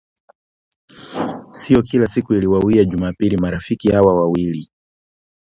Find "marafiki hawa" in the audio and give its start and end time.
3.37-4.15